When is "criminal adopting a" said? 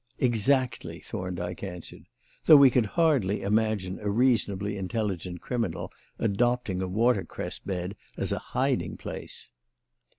5.41-6.87